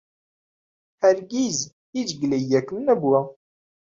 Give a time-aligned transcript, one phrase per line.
[1.01, 1.57] هەرگیز
[1.93, 3.21] هیچ گلەیییەکم نەبووە.